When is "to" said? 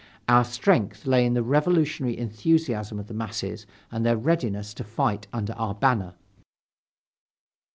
4.73-4.83